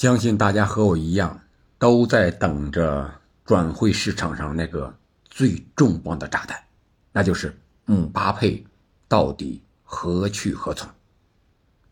[0.00, 1.42] 相信大家和我一样，
[1.78, 4.96] 都在等着转会市场上那个
[5.28, 6.58] 最重磅的炸弹，
[7.12, 7.54] 那就是
[7.84, 8.64] 姆巴佩
[9.06, 10.88] 到底何去何从？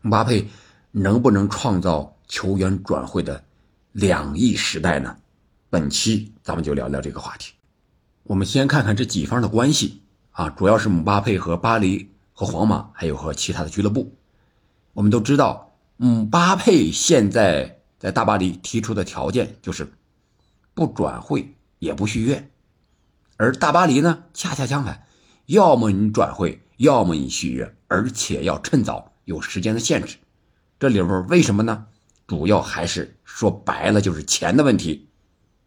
[0.01, 0.47] 姆巴佩
[0.89, 3.43] 能不能创造球员转会的
[3.91, 5.15] 两亿时代呢？
[5.69, 7.53] 本期咱们就聊聊这个话题。
[8.23, 10.01] 我们先看看这几方的关系
[10.31, 14.11] 啊，主要是姆巴佩和巴黎、和皇马，还有和其他的俱乐部。
[14.93, 17.75] 我们都知道，姆巴佩现在。
[17.99, 19.91] 在大巴黎提出的条件就是
[20.73, 22.49] 不转会也不续约，
[23.35, 25.05] 而大巴黎呢恰恰相反，
[25.47, 30.15] 要么你转会，要么你续约，而且要趁早，有时间的限制。
[30.79, 31.87] 这里边为什么呢？
[32.25, 35.09] 主要还是说白了就是钱的问题，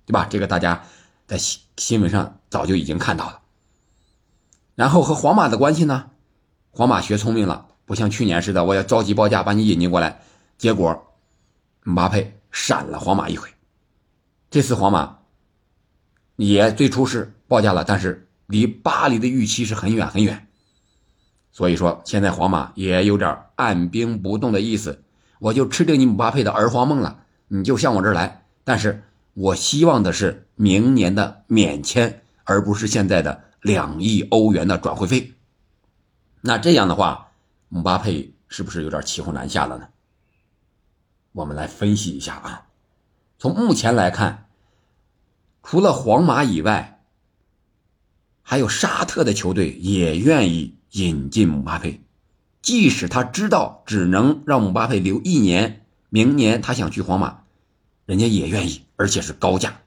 [0.07, 0.27] 对吧？
[0.31, 0.83] 这个大家
[1.27, 3.41] 在新新闻上早就已经看到了。
[4.75, 6.11] 然后和皇马的关系呢？
[6.71, 10.23] 皇马学聪明了，不像去年似的，我要着急报价把你引进过来，
[10.57, 11.12] 结果。
[11.85, 13.49] 姆巴佩闪了皇马一回，
[14.51, 15.19] 这次皇马
[16.37, 20.47] 也最初是报价了，但是离巴黎的预期是很远很远，
[21.51, 25.03] 所以说现在皇马也有点按兵不动的意思，
[25.41, 29.03] 我就吃定你姆巴佩的儿皇梦了，你就向我这儿来，但是
[29.35, 35.33] 我希望的是明年的免签，而不是现在的两亿欧元的转会费。
[36.41, 37.33] 那这样的话，
[37.69, 39.89] 姆巴佩是不是有点骑虎难下了呢？
[41.33, 42.67] 我们来分析一下啊，
[43.39, 44.49] 从目前来看，
[45.63, 47.01] 除了皇马以外，
[48.43, 52.03] 还有沙特的球队也愿意引进姆巴佩，
[52.61, 57.45] 即使他知道只能让姆巴佩留一年，明年他想去皇马，
[58.05, 59.81] 人家也愿意，而且是高价。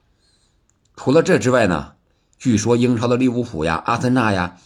[0.95, 1.93] 除了这之外呢，
[2.39, 4.57] 据说英超的利物浦呀、阿森纳呀，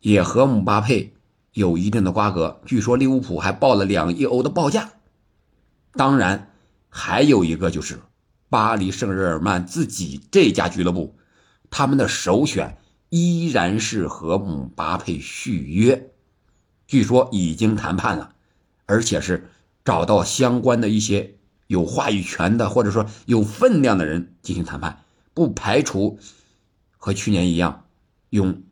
[0.00, 1.14] 也和姆巴佩
[1.54, 4.90] 有一定的瓜葛，据说利物浦还报了两亿欧的报价。
[5.92, 6.50] 当然，
[6.88, 7.98] 还有一个就是
[8.48, 11.16] 巴黎圣日耳曼自己这家俱乐部，
[11.70, 16.10] 他们的首选依然是和姆巴佩续约，
[16.86, 18.34] 据说已经谈判了，
[18.86, 19.50] 而且是
[19.84, 21.34] 找到相关的一些
[21.66, 26.18] 有话语权的或者说有分量的人进行谈判，不排除
[26.96, 27.86] 和去年一样
[28.30, 28.62] 用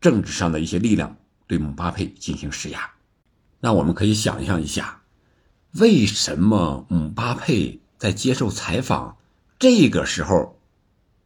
[0.00, 1.16] 政治上的一些力量
[1.48, 2.90] 对姆巴佩进行施压。
[3.58, 5.02] 那我们可以想象一下。
[5.78, 9.16] 为什么姆巴佩在接受采访
[9.58, 10.58] 这个时候，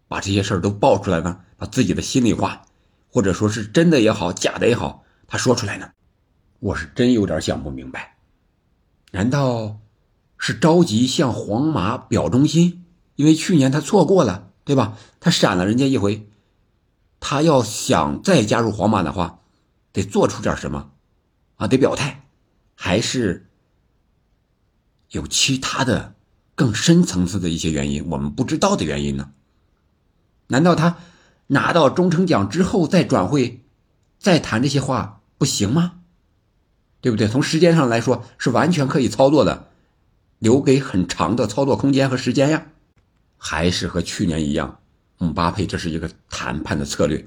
[0.08, 1.40] 把这些事儿都爆出来呢？
[1.56, 2.62] 把自己的心里话，
[3.12, 5.90] 或者说是真的也好，假的也好，他说出来呢？
[6.58, 8.16] 我是真有点想不明白。
[9.12, 9.78] 难道
[10.38, 12.84] 是着急向皇马表忠心？
[13.16, 14.96] 因为去年他错过了，对吧？
[15.20, 16.26] 他闪了人家一回，
[17.20, 19.40] 他要想再加入皇马的话，
[19.92, 20.90] 得做出点什么
[21.56, 21.68] 啊？
[21.68, 22.24] 得表态，
[22.74, 23.46] 还是？
[25.10, 26.14] 有其他的
[26.54, 29.30] 更深层次的一些原因，我们不知道的原因呢？
[30.48, 30.98] 难道他
[31.48, 33.64] 拿到终成奖之后再转会，
[34.18, 35.94] 再谈这些话不行吗？
[37.00, 37.28] 对不对？
[37.28, 39.68] 从时间上来说是完全可以操作的，
[40.38, 42.66] 留给很长的操作空间和时间呀。
[43.38, 44.80] 还是和去年一样，
[45.16, 47.26] 姆巴佩这是一个谈判的策略，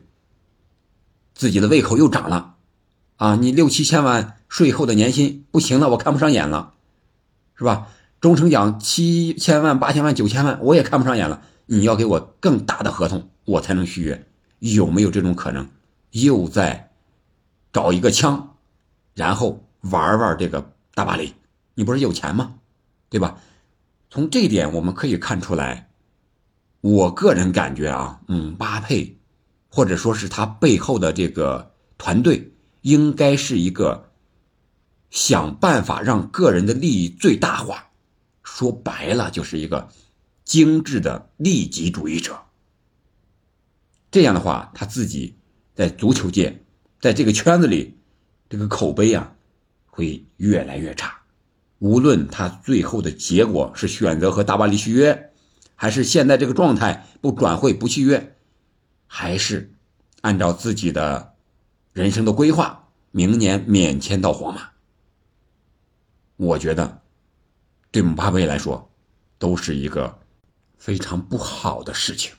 [1.34, 2.56] 自己的胃口又涨了
[3.18, 3.36] 啊！
[3.36, 6.73] 你六七千万税后的年薪不行了，我看不上眼了。
[7.56, 7.88] 是吧？
[8.20, 11.42] 中成奖七千万、八千万、九千万，我也看不上眼了。
[11.66, 14.26] 你要给我更大的合同，我才能续约。
[14.60, 15.70] 有没有这种可能？
[16.12, 16.92] 又在
[17.74, 18.56] 找一个枪，
[19.14, 21.34] 然后玩玩这个大巴黎？
[21.76, 22.56] 你不是有钱吗？
[23.10, 23.38] 对吧？
[24.10, 25.90] 从这一点我们可以看出来，
[26.80, 29.18] 我个人感觉啊，姆巴佩
[29.70, 34.12] 或者说是他背后的这个团队，应该是一个。
[35.14, 37.92] 想办法让个人的利益最大化，
[38.42, 39.90] 说白了就是一个
[40.44, 42.42] 精致的利己主义者。
[44.10, 45.38] 这样的话，他自己
[45.76, 46.64] 在足球界，
[47.00, 47.96] 在这个圈子里，
[48.50, 49.36] 这个口碑啊，
[49.86, 51.22] 会越来越差。
[51.78, 55.32] 无论他最后的结果是选择和大巴黎续约，
[55.76, 58.36] 还是现在这个状态不转会不续约，
[59.06, 59.72] 还是
[60.22, 61.36] 按照自己的
[61.92, 64.73] 人生的规划，明年免签到皇马。
[66.44, 67.00] 我觉得，
[67.90, 68.92] 对姆巴佩来说，
[69.40, 70.20] 都是一个
[70.78, 72.34] 非常不好的事情。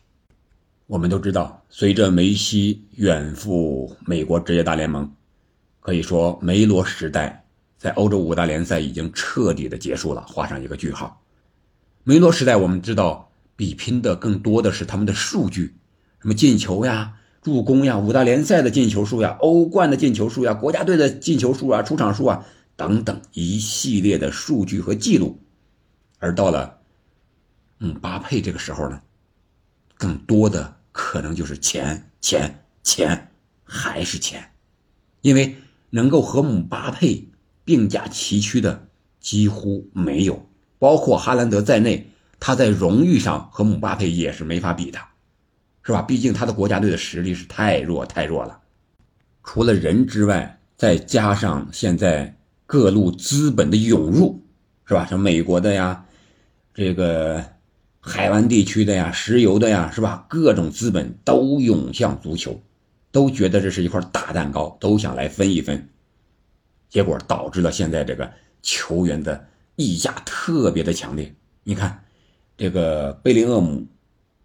[0.86, 5.10] 我们都知道，随着梅西远赴美国职业大联盟，
[5.80, 7.46] 可以说梅罗时代
[7.78, 11.22] 在欧洲五大联赛已经彻底的结束了，画上一个句号。
[12.02, 15.76] 梅罗时代，我们知道比拼的更多的是他们的数据，
[16.20, 22.44] 什么进球呀、助攻呀、五大联赛的进球数呀、欧冠的进球数呀、国家队的进球数啊、出场数啊。
[22.76, 25.38] 等等一系列的数据和记录，
[26.18, 26.80] 而到了
[27.78, 29.00] 姆巴佩这个时候呢，
[29.96, 33.30] 更多的可能就是钱钱钱
[33.62, 34.50] 还是钱，
[35.20, 35.56] 因为
[35.90, 37.28] 能够和姆巴佩
[37.64, 38.88] 并驾齐驱的
[39.20, 40.48] 几乎没有，
[40.78, 42.10] 包括哈兰德在内，
[42.40, 44.98] 他在荣誉上和姆巴佩也是没法比的，
[45.82, 46.02] 是吧？
[46.02, 48.60] 毕竟他的国家队的实力是太弱太弱了，
[49.44, 52.36] 除了人之外，再加上现在
[52.74, 54.42] 各路资本的涌入，
[54.84, 55.06] 是吧？
[55.06, 56.04] 像美国的呀，
[56.74, 57.44] 这个。
[58.06, 60.26] 海湾地区的呀，石油的呀，是吧？
[60.28, 62.60] 各种资本都涌向足球，
[63.10, 65.88] 都觉得这是一块大蛋糕，都想来分一分。
[66.90, 68.30] 结果导致了现在这个
[68.60, 71.32] 球员的溢价特别的强烈。
[71.62, 72.04] 你看，
[72.58, 73.86] 这个贝林厄姆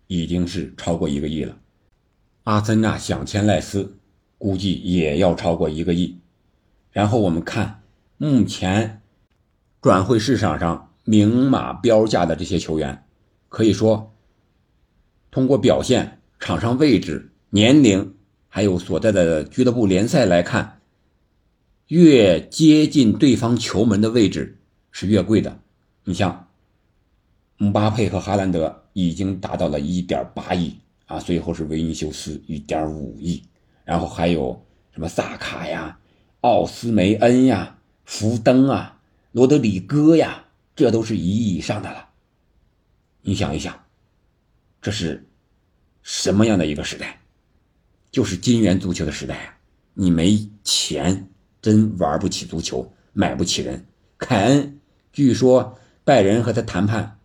[0.07, 1.57] 已经是超过一个亿了，
[2.43, 3.97] 阿森纳想签赖斯，
[4.37, 6.17] 估计也要超过一个亿。
[6.91, 7.78] 然后我们看
[8.21, 9.01] 目前
[9.81, 13.05] 转会市场上明码标价的这些球员。
[13.47, 14.13] 可以说，
[15.31, 18.15] 通过表现、场上位置、年龄，
[18.49, 20.81] 还有所在的俱乐部联赛来看，
[21.87, 24.59] 越接近对方球门的位置
[24.91, 25.57] 是越贵的。
[26.03, 26.49] 你像
[27.55, 33.41] 姆巴佩和哈兰德已经达到了一点八亿啊，最后是维尼修斯一点五亿，
[33.85, 34.61] 然后还有
[34.91, 35.97] 什么萨卡呀、
[36.41, 37.77] 奥斯梅恩呀、
[38.09, 38.99] 福登啊、
[39.31, 40.43] 罗德里戈呀，
[40.75, 42.09] 这都是一亿以上的了。
[43.21, 43.85] 你想一想，
[44.81, 45.29] 这是
[46.01, 47.21] 什么样的一个时代？
[48.09, 49.57] 就是金元足球的时代啊！
[49.93, 51.29] 你没钱，
[51.61, 53.85] 真玩不起足球，买不起人。
[54.17, 54.79] 凯恩
[55.13, 57.19] 据说拜仁和他谈判，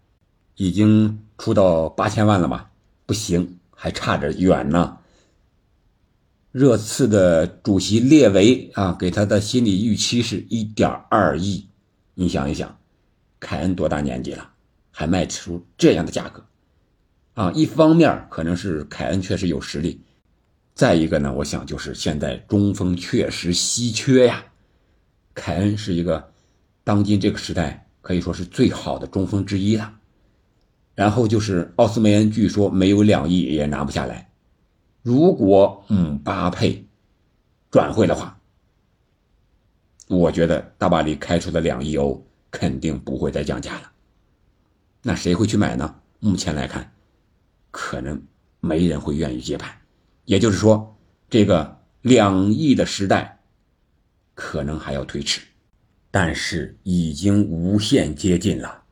[0.56, 2.70] 已经出到八千万了吧？
[3.06, 4.98] 不行，还差着远呢。
[6.54, 11.66] 热刺的主席列维啊，给他的心理预期是一点二亿。
[12.14, 12.78] 你想一想，
[13.40, 14.48] 凯恩多大年纪了？
[14.92, 16.44] 还卖出这样的价格，
[17.32, 20.00] 啊，一方面可能是凯恩确实有实力，
[20.76, 24.44] 再一个呢，我想就是现在中锋确实稀缺呀。
[25.34, 26.24] 凯恩是一个
[26.84, 29.92] 当今这个时代可以说是最好的中锋之一了。
[30.94, 34.30] 然后就是奥斯梅恩，据说没有两亿也拿不下来。
[35.04, 36.82] 如果姆巴佩
[37.70, 38.40] 转会的话，
[40.08, 43.92] 我觉得大巴黎开出的两亿欧肯定不会再降价了。
[45.02, 45.94] 那谁会去买呢？
[46.20, 46.90] 目前来看，
[47.70, 48.18] 可能
[48.60, 49.70] 没人会愿意接盘。
[50.24, 50.96] 也就是说，
[51.28, 53.38] 这个两亿的时代
[54.34, 55.42] 可能还要推迟，
[56.10, 58.84] 但是已经无限接近了。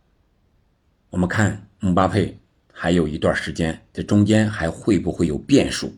[1.08, 2.38] 我们看姆巴佩
[2.70, 5.90] 还有一段时间，这中间还会不会有变数？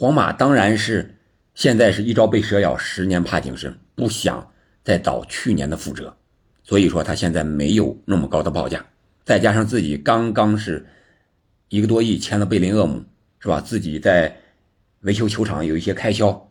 [0.00, 1.12] 皇马当然是
[1.54, 4.48] 现在是一朝被蛇咬，十年怕井绳，不想
[4.84, 6.14] 再倒去年的覆辙，
[6.62, 8.86] 所以说他现在没有那么高的报价。
[9.24, 10.86] 再加上自己刚刚是
[11.68, 13.02] 一个多亿签了贝林厄姆，
[13.40, 13.60] 是吧？
[13.60, 14.32] 自己在
[15.00, 16.48] 维修球场有一些开销，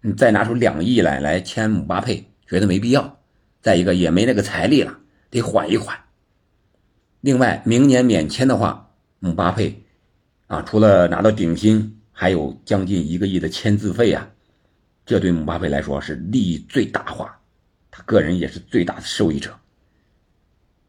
[0.00, 3.18] 你再拿出两亿来来签姆巴佩，觉得没必要。
[3.60, 4.96] 再一个也没那个财力了，
[5.30, 5.98] 得缓一缓。
[7.22, 8.88] 另外，明年免签的话，
[9.18, 9.82] 姆巴佩
[10.46, 14.26] 啊，除了拿到顶薪，还有将近一个亿的签字费啊，
[15.04, 17.38] 这对姆巴佩来说是利益最大化，
[17.90, 19.54] 他个人也是最大的受益者。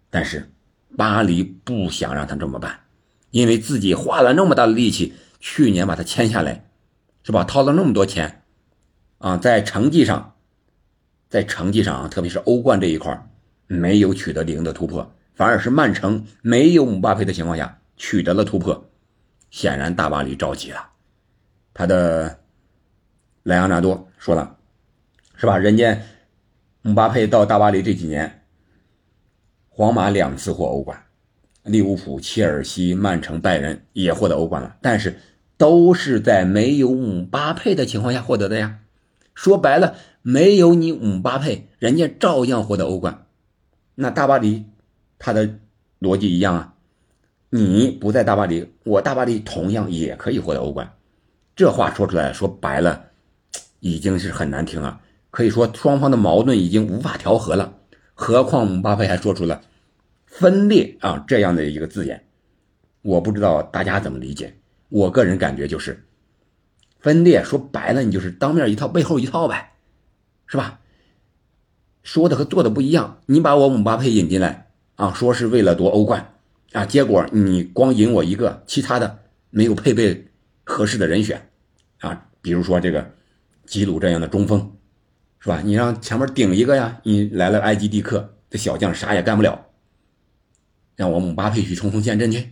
[0.10, 0.50] 但是。
[0.98, 2.80] 巴黎不想让他这么办，
[3.32, 6.70] 因为自己花了那么大的力气，去年把他签下来，
[7.22, 7.44] 是吧？
[7.44, 8.44] 掏了那么多钱，
[9.17, 10.36] 啊，在成绩上，
[11.27, 13.29] 在成绩上啊，特别是欧冠这一块
[13.67, 18.89] 没有取得零的突破，反而是曼城没有姆巴佩的情况下取得了突破，
[19.51, 20.91] 显然大巴黎着急了。
[21.75, 22.39] 他的
[23.44, 24.55] 莱昂纳多说了，
[25.36, 25.58] 是吧？
[25.58, 26.01] 人家
[26.82, 28.44] 姆巴佩到大巴黎这几年。
[29.67, 31.03] 皇马两次获欧冠，
[31.63, 35.20] 利物浦、切尔西、曼城、拜仁也获得欧冠了，但是
[35.58, 38.79] 都是在没有姆巴佩的情况下获得的呀。
[39.34, 43.25] 说白了，没有你姆巴佩，人家照样获得欧冠。
[43.96, 44.63] 那大巴黎，
[45.20, 45.60] 他的
[46.00, 46.74] 逻辑一样啊，
[47.50, 50.94] 你不在大巴黎，我大巴黎同样也可以获得欧冠。
[51.55, 53.05] 这话说出来，说白了，
[53.79, 55.00] 已经是很难听了。
[55.31, 57.74] 可以说双方的矛盾已经无法调和了。
[58.13, 59.62] 何况姆巴佩还说出了
[60.27, 62.25] “分裂”啊这样的一个字眼，
[63.01, 64.53] 我不知道大家怎么理解。
[64.89, 66.05] 我个人感觉就是
[67.00, 69.74] 分裂，说白了你就是当面一套背后一套呗，
[70.47, 70.79] 是吧？
[72.03, 73.19] 说的和做的不一样。
[73.25, 76.33] 你把我姆巴佩引进来啊，说是为了夺欧冠
[76.74, 79.19] 啊，结果你光引我一个，其他的
[79.50, 80.27] 没有配备
[80.65, 81.50] 合适的人选
[82.00, 83.10] 啊，比如说这个
[83.65, 84.69] 吉鲁这样的中锋。
[85.38, 85.62] 是吧？
[85.63, 87.00] 你让前面顶一个呀！
[87.03, 89.63] 你来了埃及蒂克，这小将啥也干不了。
[90.95, 92.50] 让我姆巴佩去冲锋陷阵去，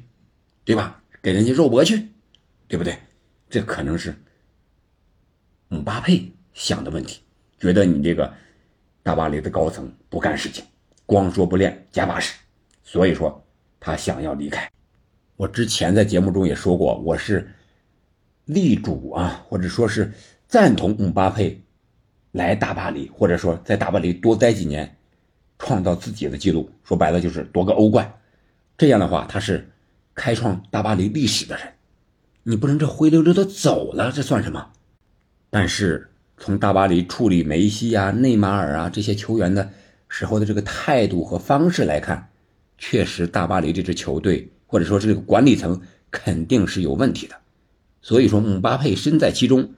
[0.63, 1.01] 对吧？
[1.19, 2.07] 给人家肉搏去，
[2.67, 2.95] 对不对？
[3.49, 4.13] 这可能是
[5.69, 7.21] 姆巴佩想的问题，
[7.57, 8.31] 觉得你这个
[9.01, 10.63] 大巴黎的高层不干事情，
[11.07, 12.35] 光说不练，假把式，
[12.83, 13.43] 所以说
[13.79, 14.69] 他想要离开。
[15.35, 17.51] 我之前在节目中也说过，我是
[18.45, 20.11] 力主啊，或者说是
[20.47, 21.61] 赞同姆巴佩
[22.31, 24.97] 来大巴黎，或者说在大巴黎多待几年，
[25.59, 26.69] 创造自己的记录。
[26.83, 28.13] 说白了就是夺个欧冠，
[28.77, 29.69] 这样的话他是
[30.13, 31.73] 开创大巴黎历史的人。
[32.43, 34.71] 你不能这灰溜溜的走了，这算什么？
[35.49, 39.69] 但是从大巴黎处理梅西啊、内马尔啊这些球员的
[40.09, 42.29] 时候的这个态度和方式来看，
[42.77, 44.49] 确实大巴黎这支球队。
[44.65, 47.35] 或者说是这个管理层肯定是有问题的，
[48.03, 49.73] 所以说姆巴佩身在其中，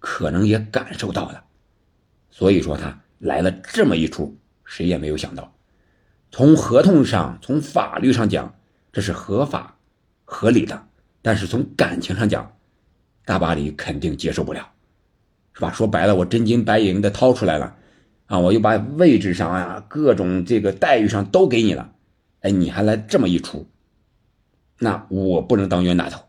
[0.00, 1.44] 可能也感受到了，
[2.30, 5.54] 所以说他来了这么一出，谁也没有想到。
[6.30, 8.54] 从合同上、从法律上讲，
[8.92, 9.76] 这是合法、
[10.24, 10.88] 合理的，
[11.20, 12.56] 但是从感情上讲，
[13.26, 14.72] 大巴黎肯定接受不了，
[15.52, 15.70] 是吧？
[15.70, 17.76] 说白了，我真金白银的掏出来了，
[18.24, 21.92] 啊，我又把位置上啊、各种这个待遇上都给你了，
[22.40, 23.68] 哎，你还来这么一出？
[24.78, 26.22] 那我不能当冤大头，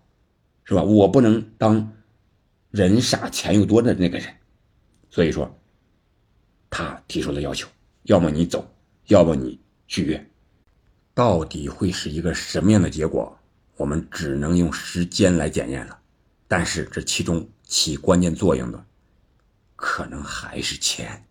[0.68, 0.84] 是吧？
[0.84, 1.94] 我不能当
[2.72, 4.28] 人傻钱又多的那个人，
[5.10, 5.58] 所以说，
[6.70, 7.70] 他提出了要求：
[8.04, 8.70] 要么你走，
[9.08, 9.58] 要么你
[9.88, 10.30] 续约。
[11.14, 13.40] 到底会是一个什么样的结果？
[13.78, 15.98] 我们只能用时间来检验了。
[16.48, 18.86] 但是这其中起关键作用的，
[19.78, 21.26] 可能还是钱。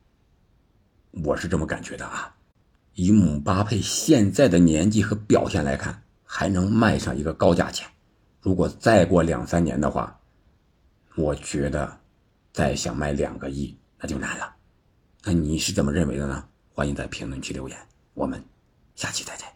[1.24, 2.34] 我是这么感觉的啊。
[2.94, 6.02] 以姆巴佩现在的年纪和表现来看。
[6.28, 7.88] 还能卖上一个高价钱，
[8.46, 10.16] 如果再过两三年的话，
[11.16, 11.98] 我觉得
[12.52, 14.54] 再想卖两个亿那就难了。
[15.24, 16.46] 那你是怎么认为的呢？
[16.72, 17.76] 欢迎在评论区留言，
[18.14, 18.40] 我们
[18.94, 19.55] 下期再见。